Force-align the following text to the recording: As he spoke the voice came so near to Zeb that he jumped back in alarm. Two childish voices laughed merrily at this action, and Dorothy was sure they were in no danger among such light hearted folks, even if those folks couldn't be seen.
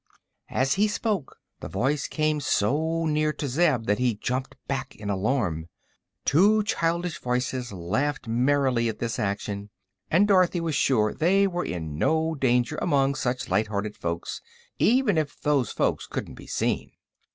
As 0.49 0.73
he 0.73 0.87
spoke 0.87 1.37
the 1.59 1.69
voice 1.69 2.07
came 2.07 2.39
so 2.39 3.05
near 3.05 3.31
to 3.33 3.47
Zeb 3.47 3.83
that 3.85 3.99
he 3.99 4.15
jumped 4.15 4.55
back 4.67 4.95
in 4.95 5.11
alarm. 5.11 5.67
Two 6.25 6.63
childish 6.63 7.19
voices 7.19 7.71
laughed 7.71 8.27
merrily 8.27 8.89
at 8.89 8.97
this 8.97 9.19
action, 9.19 9.69
and 10.09 10.27
Dorothy 10.27 10.59
was 10.59 10.73
sure 10.73 11.13
they 11.13 11.45
were 11.45 11.65
in 11.65 11.99
no 11.99 12.33
danger 12.33 12.79
among 12.81 13.13
such 13.13 13.47
light 13.47 13.67
hearted 13.67 13.95
folks, 13.95 14.41
even 14.79 15.19
if 15.19 15.39
those 15.39 15.71
folks 15.71 16.07
couldn't 16.07 16.33
be 16.33 16.47
seen. 16.47 16.93